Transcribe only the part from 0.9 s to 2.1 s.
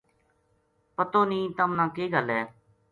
پتو نیہہ تمنا کے